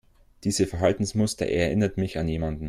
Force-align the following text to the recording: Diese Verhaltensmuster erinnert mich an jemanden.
Diese 0.45 0.65
Verhaltensmuster 0.65 1.45
erinnert 1.45 1.97
mich 1.97 2.17
an 2.17 2.27
jemanden. 2.27 2.59